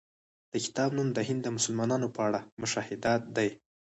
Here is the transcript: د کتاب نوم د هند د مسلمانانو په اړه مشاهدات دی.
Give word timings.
د 0.51 0.53
کتاب 0.65 0.89
نوم 0.97 1.09
د 1.13 1.19
هند 1.27 1.41
د 1.43 1.47
مسلمانانو 1.57 2.07
په 2.15 2.19
اړه 2.27 2.39
مشاهدات 2.61 3.21
دی. 3.37 3.49